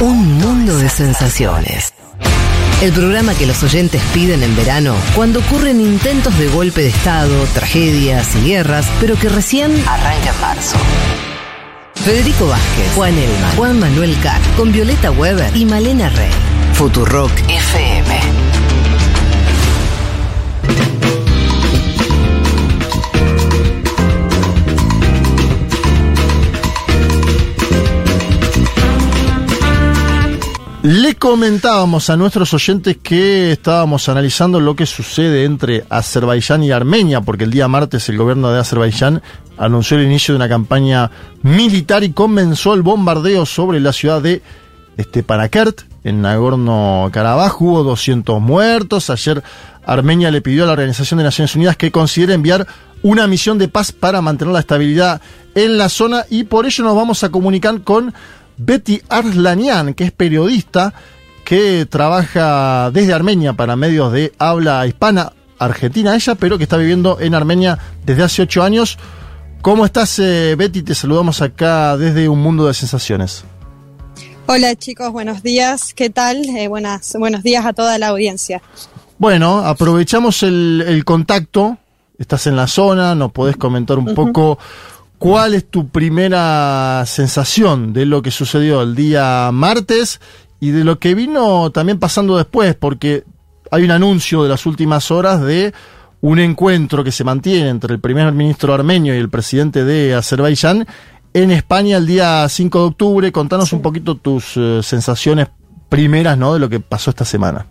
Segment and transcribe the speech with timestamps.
[0.00, 1.92] Un mundo de sensaciones.
[2.80, 7.44] El programa que los oyentes piden en verano cuando ocurren intentos de golpe de Estado,
[7.52, 10.78] tragedias y guerras, pero que recién arranca en marzo.
[11.96, 16.30] Federico Vázquez, Juan Elma, Juan Manuel Carr, con Violeta Weber y Malena Rey.
[16.72, 18.49] Futurock FM.
[31.20, 37.44] Comentábamos a nuestros oyentes que estábamos analizando lo que sucede entre Azerbaiyán y Armenia, porque
[37.44, 39.20] el día martes el gobierno de Azerbaiyán
[39.58, 41.10] anunció el inicio de una campaña
[41.42, 44.40] militar y comenzó el bombardeo sobre la ciudad de
[44.98, 47.60] Stepanakert, en Nagorno-Karabaj.
[47.60, 49.10] Hubo 200 muertos.
[49.10, 49.42] Ayer
[49.84, 52.66] Armenia le pidió a la Organización de Naciones Unidas que considere enviar
[53.02, 55.20] una misión de paz para mantener la estabilidad
[55.54, 58.14] en la zona y por ello nos vamos a comunicar con
[58.62, 60.92] Betty Arslanian, que es periodista
[61.44, 67.18] que trabaja desde Armenia para medios de habla hispana, argentina ella, pero que está viviendo
[67.20, 68.98] en Armenia desde hace ocho años.
[69.62, 70.82] ¿Cómo estás, eh, Betty?
[70.82, 73.44] Te saludamos acá desde un mundo de sensaciones.
[74.46, 75.94] Hola chicos, buenos días.
[75.94, 76.44] ¿Qué tal?
[76.44, 78.60] Eh, buenas, buenos días a toda la audiencia.
[79.16, 81.78] Bueno, aprovechamos el, contacto.
[82.18, 84.58] Estás en la zona, nos podés comentar un poco
[85.20, 90.18] ¿Cuál es tu primera sensación de lo que sucedió el día martes
[90.60, 92.74] y de lo que vino también pasando después?
[92.74, 93.24] Porque
[93.70, 95.74] hay un anuncio de las últimas horas de
[96.22, 100.86] un encuentro que se mantiene entre el primer ministro armenio y el presidente de Azerbaiyán
[101.34, 103.30] en España el día 5 de octubre.
[103.30, 105.48] Contanos un poquito tus eh, sensaciones
[105.90, 106.54] primeras ¿no?
[106.54, 107.66] de lo que pasó esta semana.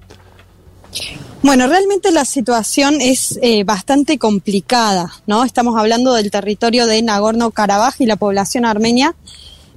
[1.42, 5.46] Bueno, realmente la situación es eh, bastante complicada, ¿no?
[5.46, 9.16] Estamos hablando del territorio de Nagorno-Karabaj y la población armenia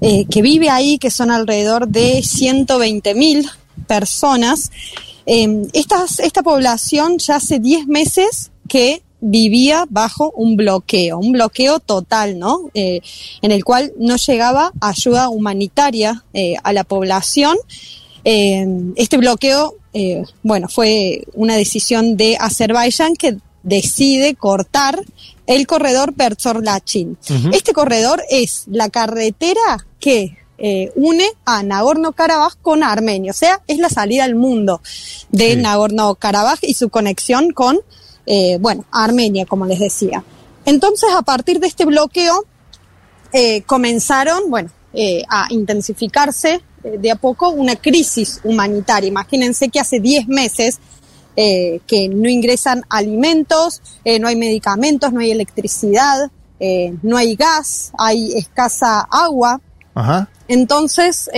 [0.00, 3.48] eh, que vive ahí, que son alrededor de 120 mil
[3.86, 4.72] personas.
[5.24, 12.40] Eh, esta población ya hace 10 meses que vivía bajo un bloqueo, un bloqueo total,
[12.40, 12.70] ¿no?
[12.74, 16.24] en el cual no llegaba ayuda humanitaria
[16.64, 17.56] a la población.
[18.24, 25.04] este bloqueo eh, bueno, fue una decisión de Azerbaiyán que decide cortar
[25.46, 27.18] el corredor Perzor-Lachin.
[27.52, 33.78] Este corredor es la carretera que eh, une a Nagorno-Karabaj con Armenia, o sea, es
[33.78, 34.80] la salida al mundo
[35.30, 37.78] de Nagorno-Karabaj y su conexión con,
[38.26, 40.24] eh, bueno, Armenia, como les decía.
[40.64, 42.44] Entonces, a partir de este bloqueo,
[43.66, 44.70] comenzaron, bueno,
[45.28, 49.08] a intensificarse de a poco una crisis humanitaria.
[49.08, 50.78] Imagínense que hace 10 meses
[51.36, 56.30] eh, que no ingresan alimentos, eh, no hay medicamentos, no hay electricidad,
[57.02, 59.60] no hay gas, hay escasa agua.
[60.46, 61.28] Entonces,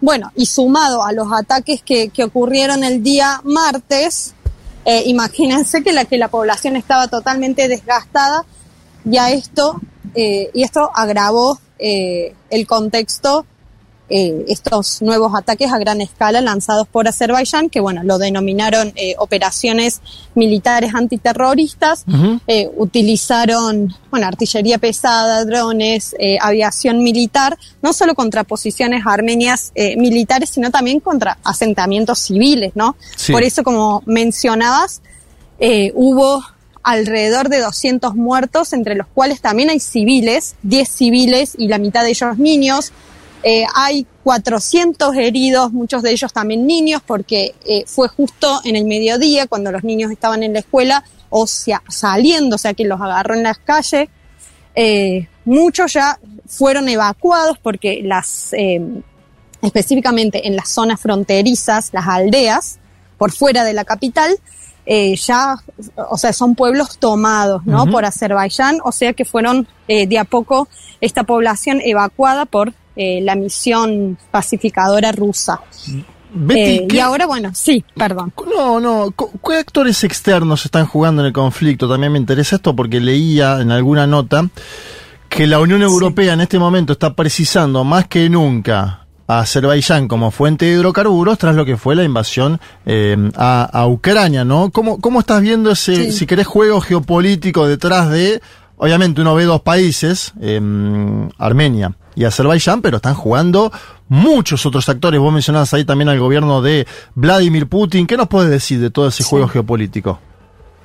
[0.00, 4.32] bueno, y sumado a los ataques que, que ocurrieron el día martes,
[5.04, 8.46] imagínense que la, que la población estaba totalmente desgastada
[9.04, 9.82] y esto,
[10.14, 13.44] y esto agravó el contexto
[14.10, 19.14] eh, estos nuevos ataques a gran escala lanzados por Azerbaiyán, que bueno, lo denominaron eh,
[19.18, 20.00] operaciones
[20.34, 22.04] militares antiterroristas,
[22.46, 30.70] eh, utilizaron bueno, artillería pesada, drones, aviación militar, no solo contra posiciones armenias militares, sino
[30.70, 32.96] también contra asentamientos civiles, ¿no?
[33.30, 35.02] Por eso, como mencionabas,
[35.94, 36.42] hubo
[36.82, 42.02] alrededor de 200 muertos, entre los cuales también hay civiles, 10 civiles y la mitad
[42.02, 42.92] de ellos niños.
[43.42, 48.84] Eh, hay 400 heridos, muchos de ellos también niños, porque eh, fue justo en el
[48.84, 53.00] mediodía cuando los niños estaban en la escuela o sea, saliendo, o sea que los
[53.00, 54.08] agarró en las calles.
[54.74, 58.52] Eh, muchos ya fueron evacuados porque las,
[59.62, 62.78] específicamente en las zonas fronterizas, las aldeas,
[63.18, 64.38] por fuera de la capital,
[64.86, 65.56] ya,
[66.08, 67.84] o sea, son pueblos tomados, ¿no?
[67.86, 70.68] Por Azerbaiyán, o sea que fueron de a poco
[71.02, 75.60] esta población evacuada por eh, la misión pacificadora rusa.
[76.50, 78.32] Eh, y ahora, bueno, sí, perdón.
[78.52, 81.88] No, no, ¿qué actores externos están jugando en el conflicto?
[81.88, 84.48] También me interesa esto porque leía en alguna nota
[85.28, 90.32] que la Unión Europea en este momento está precisando más que nunca a Azerbaiyán como
[90.32, 94.72] fuente de hidrocarburos tras lo que fue la invasión eh, a, Ucrania, ¿no?
[94.72, 98.42] ¿Cómo, ¿Cómo estás viendo ese, si querés, juego geopolítico detrás de,
[98.76, 100.32] obviamente uno ve dos países,
[101.38, 103.72] Armenia y Azerbaiyán, pero están jugando
[104.08, 105.20] muchos otros actores.
[105.20, 108.06] Vos mencionabas ahí también al gobierno de Vladimir Putin.
[108.06, 110.18] ¿Qué nos puedes decir de todo ese juego geopolítico?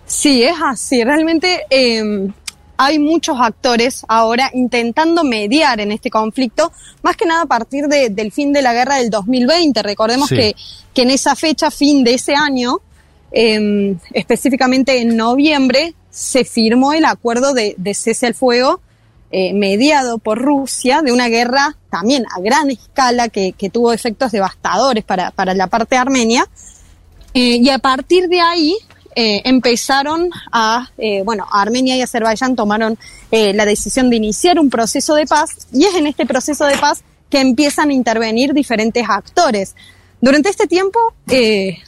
[0.05, 1.03] Sí, es así.
[1.03, 2.31] Realmente em,
[2.77, 6.71] hay muchos actores ahora intentando mediar en este conflicto,
[7.01, 9.81] más que nada a partir del fin de la guerra del 2020.
[9.83, 10.55] Recordemos que,
[10.93, 12.79] que en esa fecha, fin de ese año,
[13.31, 18.81] em, específicamente en noviembre, se firmó el acuerdo de, cese al fuego
[19.35, 25.03] eh, mediado por Rusia de una guerra también a gran escala que, tuvo efectos devastadores
[25.03, 26.47] para, para la parte armenia.
[27.33, 28.77] Eh, y a partir de ahí,
[29.15, 30.87] eh, empezaron a,
[31.25, 32.99] bueno, Armenia y Azerbaiyán tomaron
[33.31, 37.01] la decisión de iniciar un proceso de paz y es en este proceso de paz
[37.31, 39.75] que empiezan a intervenir diferentes actores.
[40.21, 40.99] Durante este tiempo,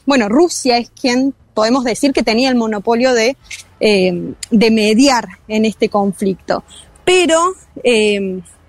[0.08, 3.38] bueno, Rusia es quien podemos decir que tenía el monopolio de,
[3.80, 6.64] de mediar en este conflicto.
[7.06, 7.54] Pero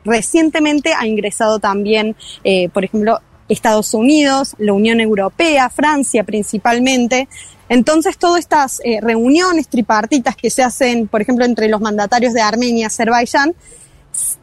[0.04, 2.14] recientemente ha ingresado también,
[2.72, 3.18] por ejemplo,
[3.48, 7.28] Estados Unidos, la Unión Europea, Francia principalmente,
[7.68, 12.40] entonces, todas estas eh, reuniones tripartitas que se hacen, por ejemplo, entre los mandatarios de
[12.40, 13.54] Armenia y Azerbaiyán,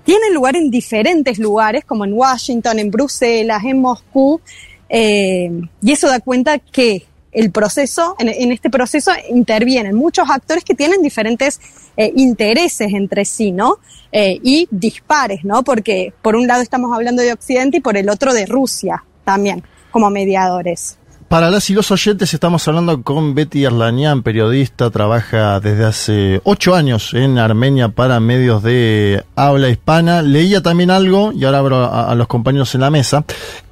[0.03, 4.41] tienen lugar en diferentes lugares, como en Washington, en Bruselas, en Moscú,
[4.89, 5.49] eh,
[5.81, 11.01] y eso da cuenta que el proceso, en, este proceso intervienen muchos actores que tienen
[11.01, 11.59] diferentes
[11.97, 13.79] eh, intereses entre sí, ¿no?
[14.15, 15.63] y dispares, ¿no?
[15.63, 19.63] Porque por un lado estamos hablando de Occidente y por el otro de Rusia también,
[19.89, 20.99] como mediadores.
[21.33, 26.75] Para las y los oyentes estamos hablando con Betty Arlanian, periodista, trabaja desde hace ocho
[26.75, 30.21] años en Armenia para medios de habla hispana.
[30.21, 33.25] Leía también algo, y ahora abro a, los compañeros en la mesa,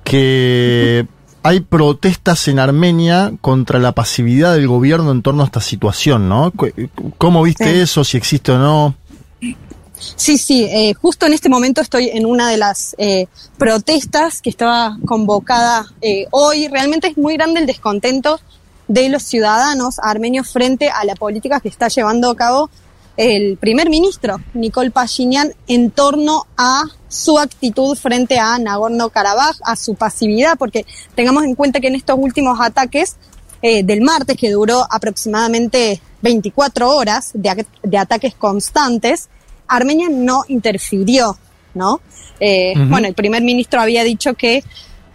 [0.03, 1.05] que
[1.43, 6.53] hay protestas en Armenia contra la pasividad del gobierno en torno a esta situación, ¿no?
[7.17, 8.03] ¿Cómo viste eso?
[8.03, 8.95] Si existe o no.
[10.15, 13.27] Sí, sí, eh, justo en este momento estoy en una de las eh,
[13.57, 16.67] protestas que estaba convocada eh, hoy.
[16.67, 18.39] Realmente es muy grande el descontento
[18.87, 22.69] de los ciudadanos armenios frente a la política que está llevando a cabo
[23.17, 29.95] el primer ministro, Nicole Pashinyan, en torno a su actitud frente a Nagorno-Karabaj, a su
[29.95, 30.85] pasividad, porque
[31.15, 33.17] tengamos en cuenta que en estos últimos ataques
[33.61, 39.29] del martes, que duró aproximadamente 24 horas de ataques constantes,
[39.67, 41.37] Armenia no interfirió,
[41.73, 42.01] ¿no?
[42.39, 44.63] Eh, bueno, el primer ministro había dicho que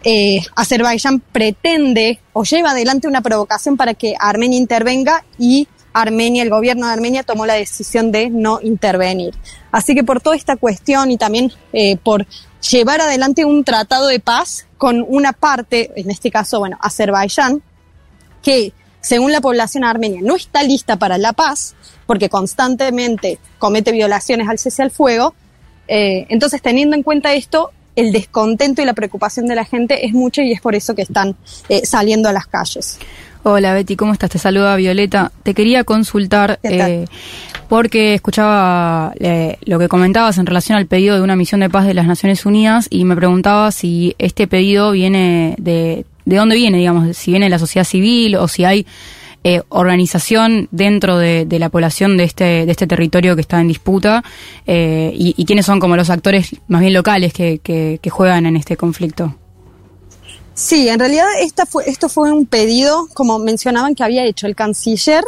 [0.04, 6.50] eh, Azerbaiyán pretende o lleva adelante una provocación para que Armenia intervenga y Armenia, el
[6.50, 9.34] gobierno de Armenia tomó la decisión de no intervenir.
[9.72, 12.26] Así que por toda esta cuestión y también eh, por
[12.70, 17.62] llevar adelante un tratado de paz con una parte, en este caso, bueno, Azerbaiyán,
[18.42, 21.74] que según la población armenia no está lista para la paz,
[22.06, 25.34] porque constantemente comete violaciones al cese al fuego.
[25.88, 30.12] Eh, entonces, teniendo en cuenta esto, el descontento y la preocupación de la gente es
[30.12, 31.36] mucho y es por eso que están
[31.70, 32.98] eh, saliendo a las calles.
[33.48, 34.30] Hola Betty, ¿cómo estás?
[34.30, 35.30] Te saluda Violeta.
[35.44, 37.04] Te quería consultar eh,
[37.68, 39.14] porque escuchaba
[39.64, 42.44] lo que comentabas en relación al pedido de una misión de paz de las Naciones
[42.44, 47.46] Unidas y me preguntaba si este pedido viene de, de dónde viene, digamos, si viene
[47.46, 48.84] de la sociedad civil o si hay
[49.44, 54.24] eh, organización dentro de, la población de este, de este territorio que está en disputa
[54.66, 58.76] eh, y, quiénes son como los actores más bien locales que, que, juegan en este
[58.76, 59.36] conflicto.
[60.56, 65.22] Sí, en realidad esto fue un pedido, como mencionaban, que había hecho el canciller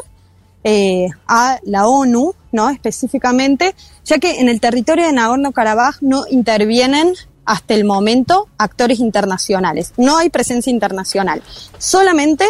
[0.65, 2.71] eh, a la ONU, ¿no?
[2.71, 3.75] Específicamente,
[4.07, 7.13] ya que en el territorio de Nagorno-Karabaj no intervienen
[7.45, 9.93] hasta el momento actores internacionales.
[9.99, 11.43] No hay presencia internacional.
[11.77, 12.47] Solamente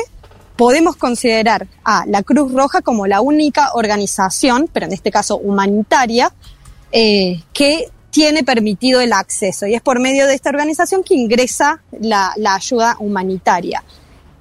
[0.54, 6.32] podemos considerar a la Cruz Roja como la única organización, pero en este caso humanitaria,
[6.92, 11.82] eh, que tiene permitido el acceso y es por medio de esta organización que ingresa
[12.00, 13.84] la, ayuda humanitaria.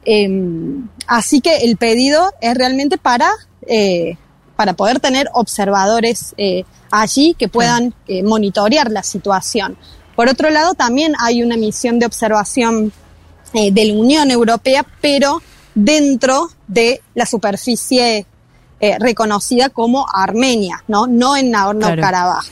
[0.05, 3.29] Em, así que el pedido es realmente para,
[3.67, 4.15] eh,
[4.55, 7.93] para poder tener observadores eh, allí que puedan
[8.23, 9.77] monitorear la situación.
[10.15, 12.93] Por otro lado, también hay una misión de observación
[13.53, 15.41] de la Unión Europea, pero
[15.75, 18.25] dentro de la superficie
[18.79, 21.07] eh, reconocida como Armenia, ¿no?
[21.07, 22.45] No en Nagorno-Karabaj.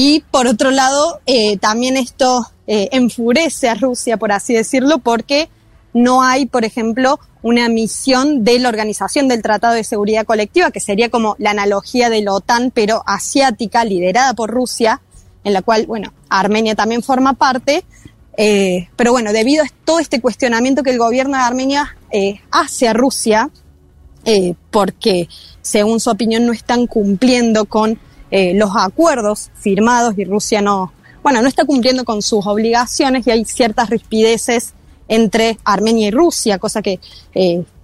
[0.00, 5.48] Y por otro lado, eh, también esto eh, enfurece a Rusia, por así decirlo, porque
[5.92, 10.78] no hay, por ejemplo, una misión de la Organización del Tratado de Seguridad Colectiva, que
[10.78, 15.00] sería como la analogía de la OTAN, pero asiática, liderada por Rusia,
[15.42, 17.84] en la cual, bueno, Armenia también forma parte,
[18.36, 21.96] eh, pero bueno, debido a todo este cuestionamiento que el gobierno de Armenia
[22.52, 23.50] hace a Rusia,
[24.70, 25.28] porque
[25.60, 27.98] según su opinión no están cumpliendo con
[28.30, 30.92] los acuerdos firmados y Rusia no,
[31.22, 34.74] bueno, no está cumpliendo con sus obligaciones y hay ciertas rispideces
[35.08, 37.00] entre Armenia y Rusia, cosa que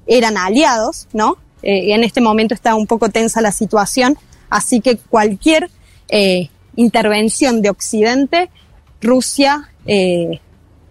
[0.07, 1.39] eran aliados, ¿no?
[1.63, 4.19] en este momento está un poco tensa la situación.
[4.51, 5.71] Así que cualquier
[6.09, 8.51] eh, intervención de Occidente,
[9.01, 10.41] Rusia eh,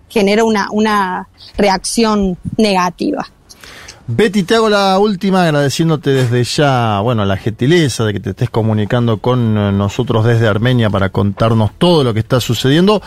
[0.10, 3.27] genera una, una reacción negativa.
[4.15, 8.50] Betty, te hago la última agradeciéndote desde ya, bueno, la gentileza de que te estés
[8.51, 13.01] comunicando con eh, nosotros desde Armenia para contarnos todo lo que está sucediendo.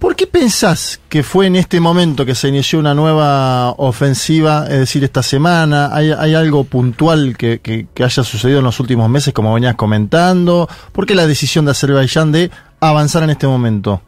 [0.00, 4.80] ¿Por qué pensás que fue en este momento que se inició una nueva ofensiva, es
[4.80, 5.94] decir, esta semana?
[5.94, 10.68] ¿Hay, algo puntual que, haya sucedido en los últimos meses, como venías comentando?
[10.90, 12.50] ¿Por qué la decisión de Azerbaiyán de
[12.80, 14.02] avanzar en este momento?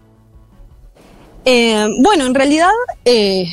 [1.45, 2.71] Eh, bueno, en realidad,
[3.05, 3.47] eh,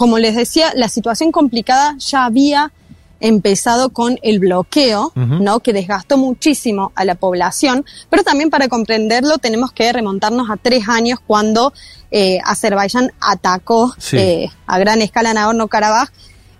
[0.00, 2.72] como les decía, la situación complicada ya había
[3.20, 5.40] empezado con el bloqueo, uh -huh.
[5.42, 5.60] ¿no?
[5.60, 10.88] Que desgastó muchísimo a la población, pero también para comprenderlo tenemos que remontarnos a tres
[10.88, 11.74] años cuando
[12.10, 14.16] eh, Azerbaiyán atacó sí.
[14.16, 16.08] eh, a gran escala Nagorno-Karabaj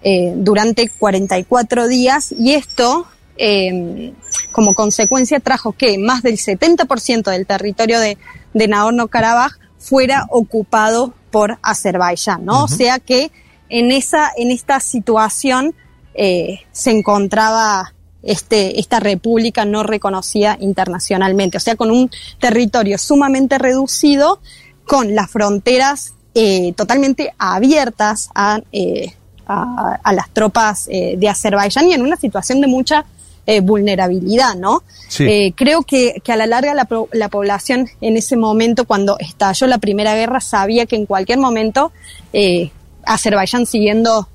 [0.03, 3.07] eh, durante 44 días y esto
[3.39, 4.13] eh,
[4.53, 8.19] como consecuencia trajo que más del 70% del territorio de,
[8.53, 12.53] de Nagorno-Karabaj fuera ocupado por Azerbaiyán, ¿no?
[12.53, 12.65] Uh -huh.
[12.65, 13.31] O sea que
[13.69, 15.75] en esa, en esta situación
[16.15, 23.59] eh, se encontraba este, esta república no reconocida internacionalmente, o sea, con un territorio sumamente
[23.59, 24.41] reducido,
[24.85, 29.13] con las fronteras eh, totalmente abiertas a, eh,
[29.47, 33.05] a, a, las tropas eh, de Azerbaiyán y en una situación de mucha
[33.47, 34.83] eh, vulnerabilidad, ¿no?
[35.09, 35.25] Sí.
[35.25, 39.67] Eh, creo que, que, a la larga la, la, población en ese momento, cuando estalló
[39.67, 41.91] la Primera Guerra, sabía que en cualquier momento
[42.33, 42.71] eh,
[43.05, 44.29] Azerbaiyán siguiendo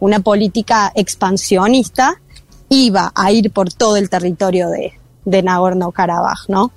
[0.00, 2.20] una política expansionista
[2.68, 4.92] iba a ir por todo el territorio de,
[5.24, 6.72] de Nagorno-Karabaj, ¿no?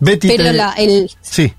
[0.00, 0.52] Betty, Pero te...
[0.52, 1.54] la, el, sí.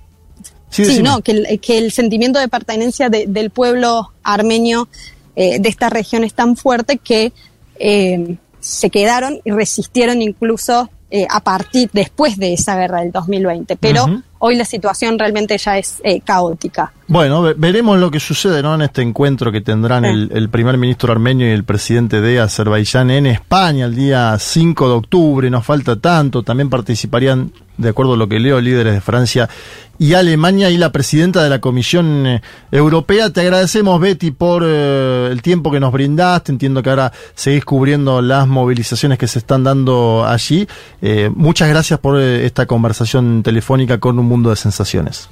[0.70, 4.90] Sí, sí no, que el, que el, sentimiento de pertenencia de, del pueblo armenio
[5.36, 7.34] de esta región es tan fuerte que
[7.80, 13.76] eh, se quedaron y resistieron incluso eh, a partir después de esa guerra del 2020.
[13.76, 14.24] Pero uh -huh.
[14.40, 16.92] hoy la situación realmente ya es eh, caótica.
[17.08, 18.74] Bueno, veremos lo que sucede ¿no?
[18.74, 20.10] en este encuentro que tendrán sí.
[20.10, 24.90] el, el, primer ministro armenio y el presidente de Azerbaiyán en España el día 5
[24.90, 25.50] de octubre.
[25.52, 26.42] Nos falta tanto.
[26.42, 29.50] También participarían, de acuerdo a lo que leo, líderes de Francia
[29.98, 32.42] y Alemania y la presidenta de la Comisión eh,
[32.72, 33.30] Europea.
[33.30, 36.52] Te agradecemos, Betty, por eh, el tiempo que nos brindaste.
[36.52, 40.68] Entiendo que ahora seguís cubriendo las movilizaciones que se están dando allí.
[41.02, 45.30] Eh, muchas gracias por eh, esta conversación telefónica con Un Mundo de Sensaciones.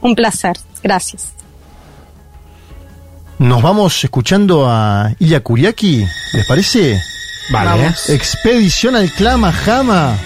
[0.00, 1.32] Un placer, gracias.
[3.38, 6.04] Nos vamos escuchando a Ilya Kuriaki,
[6.34, 7.00] ¿les parece?
[7.50, 7.86] Vale.
[8.08, 10.16] Expedición al Clama Jama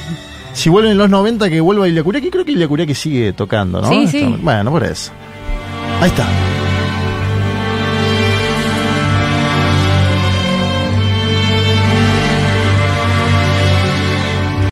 [0.54, 3.82] si vuelven en los 90 que vuelva Ilya Kuriaki, creo que Ilya Kuriaki sigue tocando,
[3.82, 3.88] ¿no?
[3.88, 4.34] Sí, sí.
[4.40, 5.12] Bueno, por eso.
[6.00, 6.26] Ahí está.